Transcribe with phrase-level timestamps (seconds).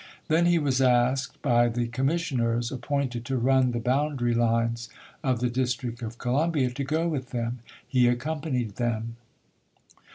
[0.29, 4.89] Then he was asked by the commissioners, appointed to run the boundary lines
[5.23, 7.59] of the District of Columbia, to go with them.
[7.87, 9.17] He accompanied them.